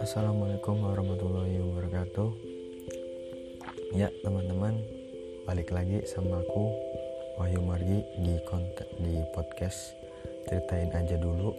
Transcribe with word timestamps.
Assalamualaikum 0.00 0.80
warahmatullahi 0.80 1.60
wabarakatuh. 1.60 2.32
Ya 3.92 4.08
teman-teman 4.24 4.80
Balik 5.44 5.68
lagi 5.68 6.00
sama 6.08 6.40
aku 6.40 6.72
Wahyu 7.36 7.60
Margi 7.60 8.00
di, 8.24 8.40
konten, 8.48 8.88
di 8.96 9.20
podcast. 9.36 9.92
Ceritain 10.48 10.88
aja 10.96 11.20
dulu 11.20 11.52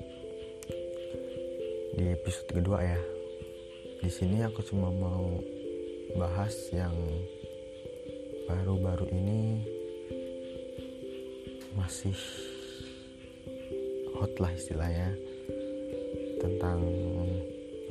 Di 1.93 2.09
episode 2.09 2.57
kedua 2.57 2.81
ya. 2.81 2.97
Di 4.01 4.09
sini 4.09 4.41
aku 4.41 4.65
cuma 4.65 4.89
mau 4.89 5.29
bahas 6.17 6.73
yang 6.73 6.97
baru-baru 8.49 9.13
ini 9.13 9.61
masih 11.77 12.17
hot 14.15 14.33
lah 14.39 14.51
istilahnya 14.55 15.11
tentang 16.39 16.79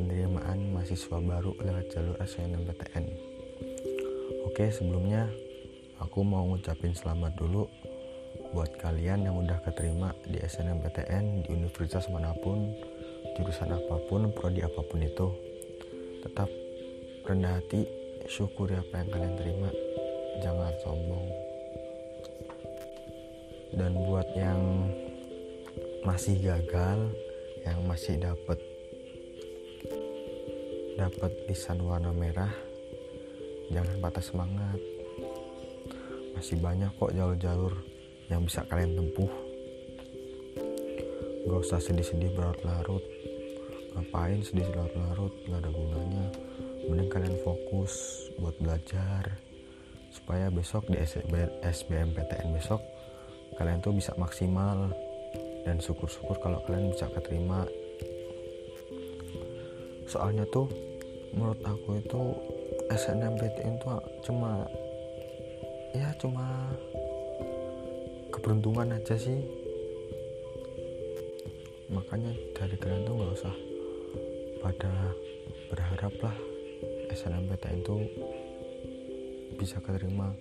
penerimaan 0.00 0.74
mahasiswa 0.74 1.18
baru 1.20 1.52
lewat 1.60 1.86
jalur 1.92 2.16
SNMPTN. 2.22 3.04
Oke, 4.48 4.70
sebelumnya 4.70 5.30
aku 6.00 6.26
mau 6.26 6.44
ngucapin 6.48 6.94
selamat 6.94 7.34
dulu 7.38 7.66
buat 8.54 8.70
kalian 8.78 9.26
yang 9.26 9.36
udah 9.38 9.58
keterima 9.66 10.14
di 10.26 10.38
SNMPTN 10.38 11.46
di 11.46 11.48
universitas 11.50 12.06
mana 12.10 12.34
pun, 12.38 12.70
jurusan 13.38 13.74
apa 13.74 13.96
pun, 14.06 14.30
prodi 14.30 14.62
apa 14.62 14.80
pun 14.86 15.02
itu. 15.02 15.28
Tetap 16.22 16.48
rendah 17.26 17.58
hati, 17.58 17.86
syukuri 18.30 18.78
apa 18.78 19.02
yang 19.02 19.08
kalian 19.10 19.34
terima, 19.38 19.70
jangan 20.42 20.74
sombong. 20.82 21.26
Dan 23.74 23.90
buat 24.06 24.28
yang 24.38 24.60
masih 26.04 26.36
gagal 26.36 27.16
yang 27.64 27.80
masih 27.88 28.20
dapat 28.20 28.60
dapat 31.00 31.32
lisan 31.48 31.80
warna 31.80 32.12
merah 32.12 32.52
jangan 33.72 33.96
patah 34.04 34.20
semangat. 34.20 34.78
Masih 36.36 36.60
banyak 36.60 36.92
kok 37.00 37.14
jalur-jalur 37.16 37.74
yang 38.28 38.44
bisa 38.44 38.60
kalian 38.68 39.00
tempuh. 39.00 39.32
Gak 41.48 41.60
usah 41.64 41.80
sedih-sedih 41.80 42.36
berlarut-larut. 42.36 43.04
Ngapain 43.96 44.44
sedih 44.44 44.68
larut-larut 44.76 45.32
gak 45.48 45.60
ada 45.64 45.70
gunanya. 45.72 46.26
Mending 46.84 47.08
kalian 47.08 47.36
fokus 47.40 48.28
buat 48.36 48.56
belajar. 48.60 49.40
Supaya 50.12 50.52
besok 50.52 50.84
di 50.92 51.00
SBMPTN 51.64 52.52
besok 52.52 52.84
kalian 53.54 53.78
tuh 53.78 53.94
bisa 53.94 54.10
maksimal 54.18 54.90
dan 55.64 55.80
syukur-syukur 55.80 56.36
kalau 56.38 56.60
kalian 56.68 56.92
bisa 56.92 57.08
keterima. 57.10 57.64
Soalnya 60.04 60.44
tuh 60.52 60.68
menurut 61.34 61.58
aku 61.64 61.98
itu 61.98 62.22
SNMPTN 62.92 63.80
itu 63.80 63.88
cuma 64.28 64.68
ya 65.96 66.12
cuma 66.20 66.70
keberuntungan 68.30 68.94
aja 68.94 69.16
sih. 69.16 69.40
Makanya 71.90 72.36
dari 72.52 72.76
kalian 72.76 73.08
tuh 73.08 73.14
nggak 73.16 73.34
usah 73.40 73.54
pada 74.60 74.92
berharap 75.72 76.14
lah 76.20 76.36
SNMPTN 77.10 77.80
itu 77.80 77.96
bisa 79.56 79.80
keterima 79.80 80.34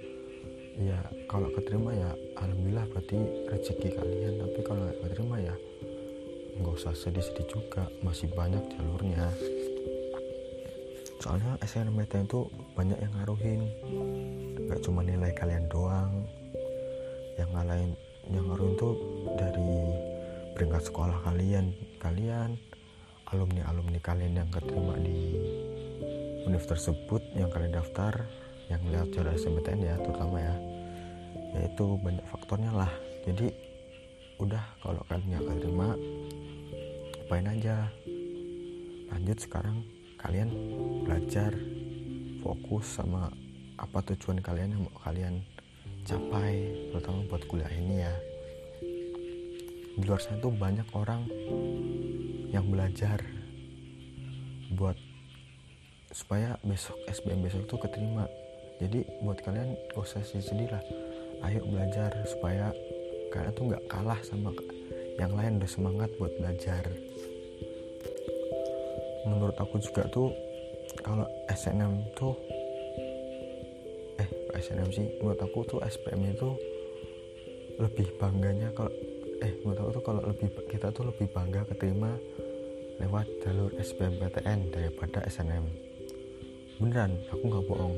ya 0.77 0.99
kalau 1.29 1.49
keterima 1.53 1.93
ya 1.93 2.09
alhamdulillah 2.37 2.85
berarti 2.89 3.17
rezeki 3.49 3.89
kalian. 3.97 4.33
Tapi 4.41 4.59
kalau 4.65 4.79
nggak 4.85 4.99
keterima 5.05 5.35
ya 5.41 5.55
nggak 6.59 6.73
usah 6.73 6.93
sedih-sedih 6.93 7.47
juga. 7.49 7.89
Masih 8.01 8.29
banyak 8.33 8.61
jalurnya. 8.73 9.29
Soalnya 11.21 11.55
SNMPTN 11.63 12.27
itu 12.27 12.49
banyak 12.75 12.99
yang 12.99 13.13
ngaruhin. 13.19 13.61
Nggak 14.67 14.79
cuma 14.83 15.01
nilai 15.05 15.31
kalian 15.33 15.65
doang. 15.71 16.27
Yang 17.39 17.49
ngalahin 17.55 17.91
yang 18.29 18.45
ngaruhin 18.49 18.75
tuh 18.75 18.93
dari 19.39 19.73
peringkat 20.57 20.89
sekolah 20.89 21.17
kalian. 21.25 21.71
Kalian 22.01 22.59
alumni 23.33 23.65
alumni 23.65 23.97
kalian 23.97 24.37
yang 24.37 24.49
keterima 24.53 24.93
di 25.01 25.33
universitas 26.45 26.85
tersebut 26.91 27.23
yang 27.33 27.49
kalian 27.49 27.73
daftar 27.73 28.29
yang 28.71 28.81
lewat 28.87 29.09
jalur 29.11 29.33
SNMPTN 29.35 29.79
ya 29.83 29.95
terutama 29.99 30.37
ya 30.39 30.55
yaitu 31.53 31.85
banyak 32.01 32.25
faktornya 32.27 32.71
lah. 32.73 32.91
Jadi 33.23 33.53
udah 34.41 34.63
kalau 34.81 35.01
kalian 35.07 35.39
nggak 35.39 35.59
terima 35.61 35.87
apain 37.25 37.47
aja? 37.47 37.87
Lanjut 39.13 39.37
sekarang 39.37 39.85
kalian 40.17 40.49
belajar 41.05 41.53
fokus 42.41 42.97
sama 42.97 43.29
apa 43.77 43.99
tujuan 44.13 44.41
kalian 44.41 44.73
yang 44.75 44.83
mau 44.85 44.97
kalian 45.05 45.43
capai 46.03 46.89
terutama 46.91 47.23
buat 47.29 47.43
kuliah 47.47 47.71
ini 47.71 48.03
ya. 48.03 48.13
Di 49.93 50.03
luar 50.09 50.17
sana 50.17 50.41
tuh 50.41 50.49
banyak 50.49 50.89
orang 50.97 51.29
yang 52.49 52.65
belajar 52.65 53.21
buat 54.73 54.97
supaya 56.09 56.57
besok 56.65 56.97
SBM 57.09 57.45
besok 57.45 57.65
tuh 57.69 57.81
keterima 57.81 58.25
jadi 58.83 58.99
buat 59.23 59.39
kalian 59.39 59.79
gak 59.95 60.03
usah 60.03 60.19
sedih 60.27 60.67
lah. 60.67 60.83
Ayo 61.47 61.63
belajar 61.63 62.11
supaya 62.27 62.75
kalian 63.31 63.55
tuh 63.55 63.65
nggak 63.71 63.83
kalah 63.87 64.19
sama 64.27 64.51
yang 65.15 65.31
lain. 65.35 65.59
Udah 65.59 65.71
semangat 65.71 66.11
buat 66.19 66.31
belajar. 66.35 66.83
Menurut 69.23 69.55
aku 69.55 69.79
juga 69.79 70.03
tuh 70.11 70.35
kalau 70.99 71.23
SNM 71.47 72.11
tuh 72.19 72.35
eh 74.19 74.29
SNM 74.59 74.89
sih. 74.91 75.07
Menurut 75.23 75.39
aku 75.39 75.63
tuh 75.63 75.79
SPM 75.87 76.35
itu 76.35 76.51
lebih 77.79 78.07
bangganya 78.19 78.69
kalau 78.75 78.91
eh 79.41 79.51
menurut 79.63 79.79
aku 79.79 79.91
tuh 79.99 80.03
kalau 80.03 80.21
lebih 80.27 80.49
kita 80.67 80.91
tuh 80.91 81.09
lebih 81.09 81.27
bangga 81.31 81.65
keterima 81.71 82.15
lewat 83.01 83.25
jalur 83.41 83.73
SBMPTN 83.75 84.69
daripada 84.69 85.25
SNM 85.25 85.65
beneran 86.77 87.17
aku 87.33 87.43
nggak 87.49 87.65
bohong 87.65 87.97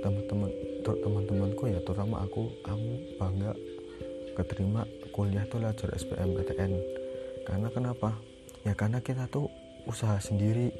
teman-teman 0.00 0.50
teman-temanku 0.80 1.68
ya 1.68 1.78
terutama 1.84 2.24
aku 2.24 2.48
aku 2.64 2.90
bangga 3.20 3.52
keterima 4.34 4.88
kuliah 5.12 5.44
tuh 5.46 5.60
lewat 5.60 5.76
jalur 5.76 5.94
SBMPTN 6.00 6.72
karena 7.50 7.68
kenapa? 7.72 8.14
Ya 8.62 8.76
karena 8.76 9.00
kita 9.00 9.26
tuh 9.26 9.48
usaha 9.88 10.14
sendiri. 10.20 10.70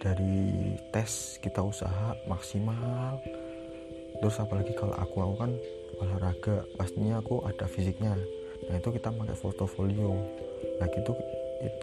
Dari 0.00 0.72
tes 0.96 1.36
kita 1.44 1.60
usaha 1.60 2.16
maksimal. 2.24 3.20
Terus 4.16 4.40
apalagi 4.40 4.72
kalau 4.72 4.96
aku 4.96 5.16
aku 5.20 5.34
kan 5.36 5.52
olahraga 6.00 6.64
pastinya 6.80 7.20
aku 7.20 7.44
ada 7.44 7.68
fisiknya. 7.68 8.16
Nah 8.72 8.80
itu 8.80 8.88
kita 8.96 9.12
pakai 9.12 9.36
portofolio. 9.36 10.16
Nah 10.80 10.88
gitu 10.88 11.12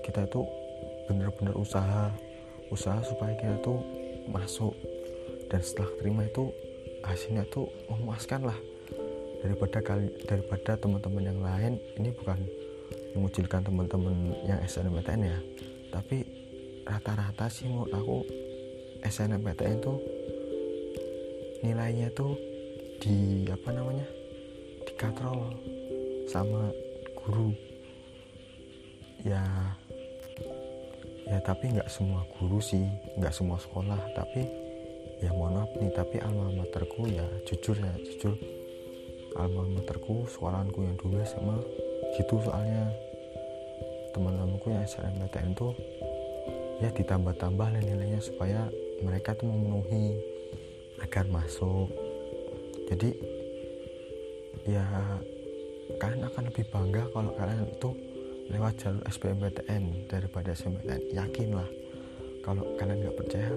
kita 0.01 0.25
itu 0.25 0.41
bener-bener 1.05 1.53
usaha. 1.53 2.09
Usaha 2.73 2.97
supaya 3.05 3.37
kita 3.37 3.61
tuh 3.61 3.77
masuk 4.25 4.73
dan 5.47 5.61
setelah 5.63 5.91
terima 5.99 6.27
itu 6.27 6.51
hasilnya 7.03 7.47
tuh 7.47 7.71
memuaskan 7.87 8.47
lah. 8.47 8.59
Daripada 9.37 9.79
kali 9.79 10.09
daripada 10.25 10.75
teman-teman 10.75 11.23
yang 11.23 11.39
lain 11.39 11.73
ini 11.95 12.09
bukan 12.11 12.41
mengucilkan 13.15 13.63
teman-teman 13.63 14.35
yang 14.43 14.59
SNMPTN 14.65 15.21
ya. 15.23 15.39
Tapi 15.93 16.25
rata-rata 16.83 17.47
sih 17.47 17.69
menurut 17.69 17.93
aku 17.93 18.17
SNMPTN 19.05 19.77
tuh 19.79 19.97
nilainya 21.63 22.11
tuh 22.11 22.35
di 22.97 23.45
apa 23.47 23.69
namanya 23.71 24.07
dikatrol 24.83 25.53
sama 26.27 26.73
guru. 27.15 27.53
Ya 29.23 29.43
ya 31.27 31.43
tapi 31.43 31.75
nggak 31.75 31.91
semua 31.91 32.23
guru 32.39 32.59
sih 32.59 32.83
nggak 33.15 33.31
semua 33.31 33.61
sekolah. 33.61 34.01
Tapi 34.17 34.66
ya 35.17 35.33
mohon 35.33 35.57
maaf 35.57 35.71
nih 35.81 35.89
tapi 35.93 36.21
alma 36.21 36.53
materku 36.53 37.09
ya 37.09 37.25
jujur 37.45 37.77
ya 37.77 37.93
jujur. 38.05 38.35
Alma 39.37 39.65
materku 39.69 40.25
sekolahanku 40.29 40.81
yang 40.81 40.97
dulu 40.97 41.21
sama 41.25 41.61
gitu 42.17 42.41
soalnya. 42.41 42.89
Teman-temanku 44.13 44.73
yang 44.73 44.81
SNMPTN 44.85 45.53
tuh 45.53 45.77
ya 46.81 46.89
ditambah-tambah 46.89 47.67
nilainya 47.81 48.17
supaya 48.17 48.65
mereka 49.05 49.37
tuh 49.37 49.45
memenuhi 49.45 50.17
agar 51.01 51.29
masuk. 51.29 51.89
Jadi 52.89 53.13
ya 54.65 54.83
kalian 56.01 56.25
akan 56.27 56.43
lebih 56.49 56.65
bangga 56.73 57.03
kalau 57.13 57.31
kalian 57.37 57.69
itu 57.69 57.89
lewat 58.51 58.73
jalur 58.79 59.03
SBMPTN 59.05 60.07
daripada 60.07 60.55
SBMPTN 60.55 61.03
yakin 61.13 61.49
lah 61.55 61.69
kalau 62.43 62.63
kalian 62.79 63.03
nggak 63.03 63.17
percaya 63.19 63.51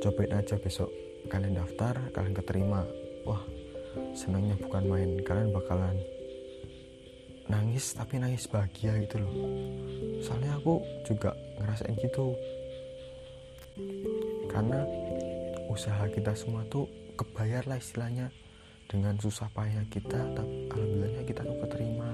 cobain 0.00 0.32
aja 0.32 0.56
besok 0.56 0.88
kalian 1.28 1.58
daftar 1.58 1.98
kalian 2.16 2.34
keterima. 2.34 2.86
Wah 3.28 3.42
senangnya 4.16 4.56
bukan 4.56 4.84
main. 4.88 5.10
Kalian 5.20 5.52
bakalan 5.52 5.96
nangis 7.50 7.92
tapi 7.92 8.16
nangis 8.16 8.48
bahagia 8.48 8.96
gitu 9.02 9.20
loh. 9.20 9.34
Soalnya 10.24 10.56
aku 10.56 10.80
juga 11.04 11.36
ngerasain 11.60 11.96
gitu. 12.00 12.32
Karena 14.48 14.84
usaha 15.68 16.04
kita 16.08 16.32
semua 16.36 16.64
tuh 16.68 16.88
kebayar 17.16 17.64
lah 17.68 17.76
istilahnya. 17.76 18.32
Dengan 18.88 19.16
susah 19.16 19.48
payah 19.56 19.88
kita 19.88 20.20
tapi 20.36 20.68
alhamdulillahnya 20.68 21.24
kita 21.24 21.42
tuh 21.44 21.58
keterima. 21.64 22.12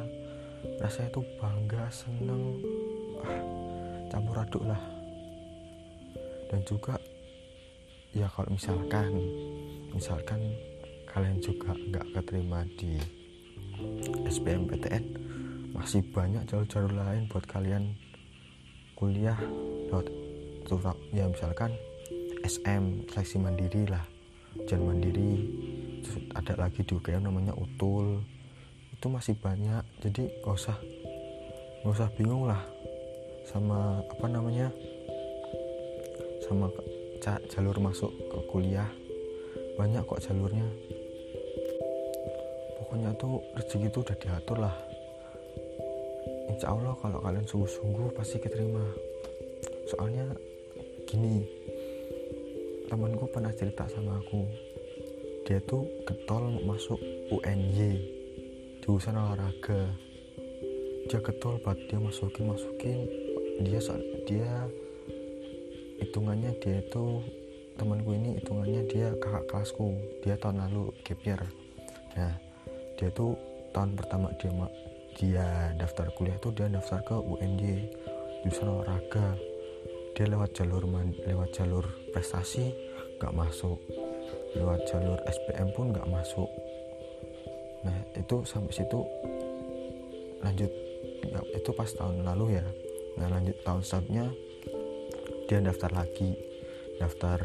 Rasanya 0.79 1.11
tuh 1.11 1.25
bangga 1.39 1.85
seneng. 1.91 2.63
Ah, 3.23 3.43
campur 4.11 4.39
aduk 4.39 4.63
lah. 4.63 4.79
Dan 6.49 6.63
juga 6.65 6.95
ya 8.19 8.27
kalau 8.35 8.51
misalkan 8.51 9.15
misalkan 9.95 10.41
kalian 11.07 11.39
juga 11.39 11.71
nggak 11.71 12.07
keterima 12.19 12.67
di 12.75 12.99
SBMPTN 14.27 15.05
masih 15.71 16.03
banyak 16.11 16.43
jalur-jalur 16.51 16.91
lain 16.99 17.31
buat 17.31 17.47
kalian 17.47 17.95
kuliah 18.99 19.39
lewat 19.89 20.11
ya 21.15 21.31
misalkan 21.31 21.71
SM 22.43 23.07
seleksi 23.07 23.39
mandiri 23.39 23.87
lah 23.87 24.03
ujian 24.59 24.83
mandiri. 24.83 25.33
Ada 26.35 26.57
lagi 26.57 26.83
di 26.83 26.93
UGM 26.97 27.29
namanya 27.29 27.53
utul. 27.55 28.23
Itu 28.95 29.07
masih 29.13 29.39
banyak 29.39 29.85
jadi 30.03 30.27
gak 30.43 30.55
usah 30.59 30.79
gak 31.87 31.95
usah 31.95 32.09
bingung 32.19 32.51
lah 32.51 32.59
sama 33.47 34.03
apa 34.03 34.27
namanya 34.27 34.69
sama 36.43 36.67
jalur 37.23 37.77
masuk 37.83 38.11
ke 38.11 38.39
kuliah. 38.51 38.89
Banyak 39.75 40.07
kok 40.07 40.23
jalurnya. 40.23 40.67
Pokoknya 42.79 43.11
tuh 43.19 43.43
rezeki 43.55 43.91
itu 43.91 43.99
udah 44.03 44.17
diatur 44.19 44.59
lah. 44.59 44.75
Insya 46.49 46.73
Allah 46.75 46.97
kalau 46.99 47.21
kalian 47.23 47.47
sungguh-sungguh 47.47 48.15
pasti 48.17 48.43
keterima. 48.43 48.83
Soalnya 49.87 50.27
gini 51.07 51.45
temanku 52.89 53.29
pernah 53.29 53.53
cerita 53.53 53.87
sama 53.87 54.19
aku. 54.19 54.43
Dia 55.47 55.61
tuh 55.65 55.87
getol 56.09 56.61
masuk 56.65 56.99
UNY 57.31 58.03
jurusan 58.83 59.21
olahraga. 59.21 59.93
Dia 61.09 61.21
getol 61.21 61.61
buat 61.61 61.79
dia 61.89 62.01
masukin 62.01 62.49
masukin 62.49 63.05
dia 63.59 63.81
dia 64.25 64.51
hitungannya 65.99 66.55
dia 66.63 66.81
itu 66.83 67.23
temanku 67.79 68.11
ini 68.15 68.39
hitungannya 68.43 68.83
dia 68.91 69.15
kakak 69.19 69.45
kelasku. 69.47 69.95
Dia 70.23 70.35
tahun 70.39 70.67
lalu 70.67 70.91
gap 71.07 71.23
nah 72.19 72.35
dia 72.99 73.15
tuh 73.15 73.39
tahun 73.71 73.95
pertama 73.95 74.27
dia 74.43 74.51
dia 75.15 75.47
daftar 75.79 76.11
kuliah 76.19 76.35
tuh 76.43 76.51
dia 76.51 76.67
daftar 76.67 76.99
ke 77.07 77.15
UNJ 77.15 77.63
jurusan 78.43 78.71
olahraga. 78.71 79.39
Dia 80.19 80.27
lewat 80.27 80.51
jalur 80.59 80.83
lewat 81.27 81.51
jalur 81.55 81.87
prestasi 82.11 82.75
nggak 83.23 83.35
masuk. 83.35 83.79
Lewat 84.59 84.83
jalur 84.91 85.19
SPM 85.27 85.71
pun 85.75 85.95
nggak 85.95 86.11
masuk. 86.11 86.51
Nah 87.87 87.99
itu 88.19 88.43
sampai 88.43 88.75
situ 88.75 89.01
lanjut 90.43 90.71
ya, 91.23 91.41
itu 91.55 91.71
pas 91.75 91.91
tahun 91.91 92.27
lalu 92.27 92.59
ya. 92.59 92.67
Nah 93.19 93.27
lanjut 93.31 93.55
tahun 93.63 93.83
selanjutnya 93.87 94.27
dia 95.49 95.59
daftar 95.65 95.91
lagi 95.91 96.37
daftar 97.01 97.41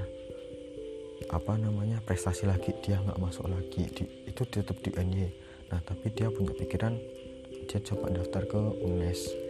apa 1.32 1.54
namanya 1.56 2.04
prestasi 2.04 2.46
lagi 2.46 2.76
dia 2.84 3.00
nggak 3.00 3.18
masuk 3.18 3.48
lagi 3.48 3.88
di, 3.90 4.04
itu 4.28 4.44
tetap 4.44 4.76
di 4.84 4.92
UNY 4.92 5.32
nah 5.72 5.80
tapi 5.82 6.12
dia 6.12 6.28
punya 6.30 6.52
pikiran 6.52 6.94
dia 7.66 7.80
coba 7.80 8.12
daftar 8.12 8.44
ke 8.44 8.60
UNES 8.60 9.44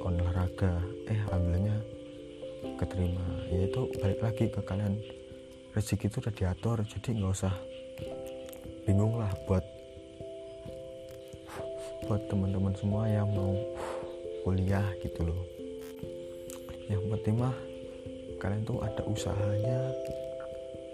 olahraga. 0.00 0.80
Eh 1.10 1.18
alhamdulillahnya 1.28 1.76
keterima. 2.80 3.24
Yaitu 3.52 3.90
balik 4.00 4.20
lagi 4.24 4.44
ke 4.48 4.60
kalian. 4.64 4.96
Rezeki 5.74 6.06
itu 6.06 6.18
udah 6.22 6.34
diatur 6.34 6.76
jadi 6.86 7.08
nggak 7.18 7.34
usah 7.34 7.54
bingung 8.86 9.18
lah 9.18 9.32
buat 9.50 9.64
buat 12.06 12.22
teman-teman 12.30 12.70
semua 12.78 13.10
yang 13.10 13.26
mau 13.34 13.58
kuliah 14.46 14.86
gitu 15.02 15.24
loh 15.26 15.40
yang 16.88 17.02
penting 17.08 17.40
mah 17.40 17.56
kalian 18.36 18.62
tuh 18.68 18.78
ada 18.84 19.02
usahanya 19.08 19.80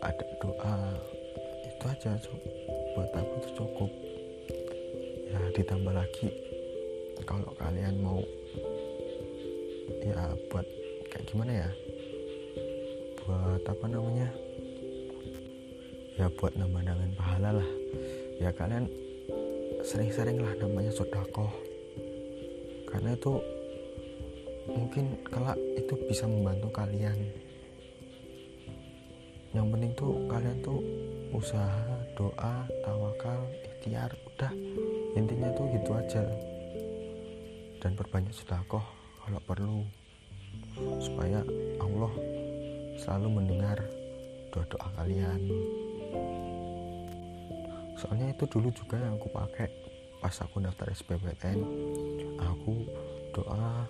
ada 0.01 0.25
doa. 0.41 0.77
Itu 1.67 1.85
aja 1.89 2.13
buat 2.95 3.11
aku 3.13 3.35
tuh 3.49 3.53
cukup. 3.65 3.91
Ya 5.31 5.41
ditambah 5.55 5.95
lagi 5.95 6.29
kalau 7.27 7.53
kalian 7.59 8.01
mau 8.03 8.21
ya 10.03 10.35
buat 10.49 10.67
kayak 11.13 11.27
gimana 11.29 11.53
ya? 11.67 11.71
Buat 13.23 13.63
apa 13.67 13.85
namanya? 13.87 14.29
Ya 16.19 16.27
buat 16.37 16.53
nambah-nambahin 16.57 17.15
pahala 17.17 17.51
lah. 17.63 17.71
Ya 18.41 18.51
kalian 18.53 18.89
sering-sering 19.85 20.41
lah 20.41 20.53
namanya 20.61 20.93
sodakoh. 20.93 21.51
Karena 22.91 23.15
itu 23.15 23.39
mungkin 24.75 25.19
kelak 25.27 25.59
itu 25.79 25.95
bisa 26.07 26.27
membantu 26.27 26.69
kalian. 26.75 27.19
Yang 29.51 29.67
penting 29.75 29.93
tuh 29.99 30.13
kalian 30.31 30.59
tuh 30.63 30.81
usaha 31.35 31.85
doa 32.15 32.67
tawakal 32.87 33.41
ikhtiar 33.67 34.11
udah. 34.35 34.53
Intinya 35.19 35.51
tuh 35.59 35.67
gitu 35.75 35.91
aja. 35.95 36.23
Dan 37.83 37.97
perbanyak 37.99 38.35
sedekah 38.35 38.87
kalau 39.27 39.41
perlu. 39.47 39.81
Supaya 41.03 41.43
Allah 41.83 42.13
selalu 43.01 43.29
mendengar 43.43 43.79
doa-doa 44.55 44.89
kalian. 44.99 45.41
Soalnya 47.99 48.33
itu 48.33 48.45
dulu 48.49 48.73
juga 48.73 48.97
yang 48.97 49.21
aku 49.21 49.29
pakai 49.29 49.69
pas 50.21 50.37
aku 50.45 50.61
daftar 50.61 50.93
SBMPTN 50.93 51.61
aku 52.45 52.85
doa 53.33 53.89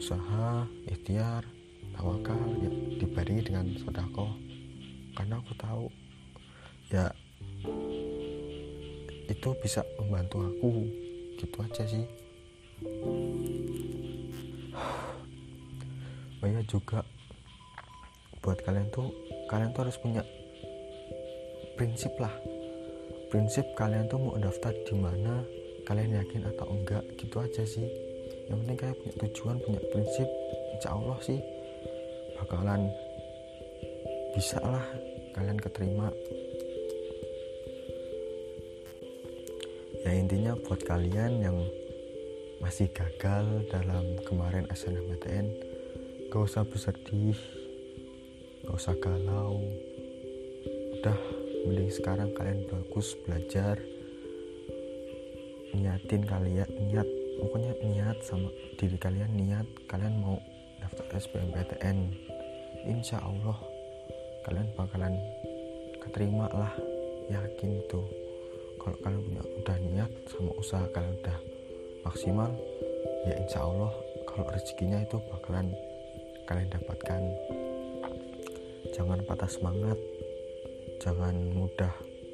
usaha 0.00 0.64
ikhtiar 0.88 1.44
tawakal 1.92 2.40
ya 2.64 2.72
dibarengi 2.96 3.52
dengan 3.52 3.68
sodako 3.76 4.32
karena 5.12 5.36
aku 5.36 5.52
tahu 5.60 5.84
ya 6.88 7.12
itu 9.30 9.48
bisa 9.60 9.84
membantu 10.00 10.40
aku. 10.42 10.72
Gitu 11.36 11.56
aja 11.60 11.84
sih. 11.84 12.04
Banyak 16.40 16.64
juga 16.72 17.04
buat 18.40 18.56
kalian 18.64 18.88
tuh 18.88 19.12
kalian 19.52 19.76
tuh 19.76 19.84
harus 19.84 20.00
punya 20.00 20.24
prinsip 21.76 22.16
lah. 22.16 22.32
Prinsip 23.28 23.76
kalian 23.76 24.08
tuh 24.10 24.18
mau 24.18 24.34
daftar 24.40 24.72
di 24.72 24.96
mana 24.96 25.44
kalian 25.84 26.18
yakin 26.24 26.48
atau 26.50 26.66
enggak 26.72 27.04
gitu 27.20 27.36
aja 27.40 27.62
sih 27.62 28.09
yang 28.50 28.58
penting 28.66 28.78
kalian 28.82 28.98
punya 28.98 29.14
tujuan 29.22 29.56
punya 29.62 29.80
prinsip 29.94 30.28
insya 30.74 30.90
Allah 30.90 31.18
sih 31.22 31.38
bakalan 32.34 32.90
bisa 34.34 34.58
lah 34.58 34.82
kalian 35.38 35.58
keterima. 35.62 36.10
Ya 40.02 40.16
intinya 40.16 40.56
buat 40.66 40.82
kalian 40.82 41.44
yang 41.44 41.58
masih 42.58 42.90
gagal 42.90 43.68
dalam 43.70 44.18
kemarin 44.26 44.66
SNMPTN 44.72 45.46
gak 46.32 46.42
usah 46.42 46.66
bersedih 46.66 47.38
gak 48.66 48.74
usah 48.74 48.96
galau. 48.98 49.62
Udah 50.98 51.18
mending 51.68 51.92
sekarang 51.92 52.34
kalian 52.34 52.66
bagus 52.66 53.14
belajar 53.22 53.78
niatin 55.70 56.26
kalian 56.26 56.66
niat 56.88 57.19
pokoknya 57.40 57.72
niat 57.80 58.18
sama 58.22 58.52
diri 58.76 59.00
kalian 59.00 59.32
niat 59.34 59.66
kalian 59.88 60.20
mau 60.20 60.36
daftar 60.84 61.16
SBMPTN 61.16 61.98
insya 62.84 63.20
Allah 63.20 63.56
kalian 64.44 64.68
bakalan 64.76 65.14
keterima 66.00 66.48
lah 66.52 66.72
yakin 67.30 67.78
tuh. 67.86 68.06
Kalau 68.80 68.96
kalian 69.04 69.22
punya 69.28 69.42
udah 69.44 69.76
niat 69.92 70.10
sama 70.32 70.50
usaha 70.56 70.84
kalian 70.96 71.14
udah 71.20 71.38
maksimal 72.08 72.50
ya 73.28 73.34
insya 73.36 73.60
Allah 73.60 73.92
kalau 74.24 74.48
rezekinya 74.48 75.04
itu 75.04 75.20
bakalan 75.28 75.68
kalian 76.48 76.72
dapatkan. 76.72 77.22
Jangan 78.96 79.20
patah 79.28 79.50
semangat 79.52 79.98
jangan 81.04 81.36
mudah 81.52 81.92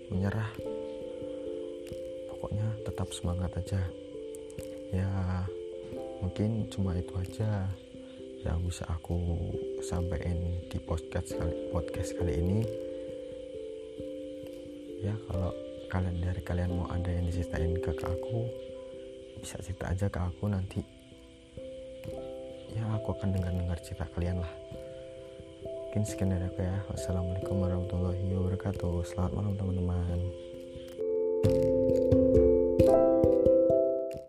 menyerah. 0.09 0.51
Pokoknya 2.31 2.69
tetap 2.87 3.11
semangat 3.11 3.51
aja 3.59 3.83
ya 4.95 5.11
mungkin 6.23 6.67
cuma 6.71 6.95
itu 6.95 7.13
aja 7.19 7.67
yang 8.47 8.63
bisa 8.63 8.87
aku 8.87 9.19
sampaikan 9.83 10.39
di 10.71 10.79
podcast 10.79 11.35
kali 11.35 11.55
podcast 11.75 12.15
kali 12.15 12.33
ini. 12.39 12.61
Ya 15.03 15.15
kalau 15.27 15.51
kalian 15.91 16.23
dari 16.23 16.43
kalian 16.43 16.71
mau 16.79 16.87
ada 16.91 17.11
yang 17.11 17.27
diceritain 17.27 17.75
ke 17.79 17.91
aku 17.91 18.47
bisa 19.43 19.59
cerita 19.63 19.91
aja 19.91 20.07
ke 20.07 20.19
aku 20.23 20.47
nanti. 20.47 20.81
Ya 22.71 22.87
aku 22.95 23.19
akan 23.19 23.35
dengar-dengar 23.35 23.79
cerita 23.83 24.07
kalian 24.15 24.43
lah. 24.43 24.53
Mungkin 25.91 26.03
sekian 26.07 26.31
dari 26.31 26.47
aku 26.47 26.61
ya. 26.63 26.79
Wassalamualaikum 26.93 27.57
warahmatullahi 27.57 28.31
wabarakatuh. 28.37 29.03
Selamat 29.03 29.33
malam 29.33 29.55
teman-teman 29.59 30.21